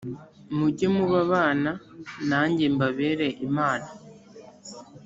mujye 0.57 0.87
muba 0.95 1.17
abana 1.25 1.71
nanjye 2.29 2.63
mbabere 2.75 3.27
imana 3.47 3.87